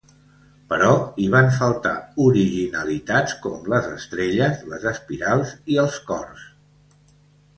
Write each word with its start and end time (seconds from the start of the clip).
Però 0.69 0.93
hi 1.23 1.25
van 1.33 1.49
faltar 1.57 1.91
originalitats 2.27 3.35
com 3.43 3.69
les 3.73 3.89
estrelles, 3.91 4.63
les 4.71 4.89
espirals 4.93 5.51
i 5.75 5.81
els 5.83 5.99
cors. 6.09 6.49